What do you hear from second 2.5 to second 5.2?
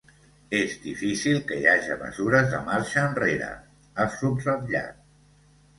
de marxa enrere”, ha subratllat.